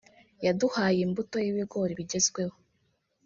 [0.45, 2.55] yaduhaye imbuto y’ibigori bigezweho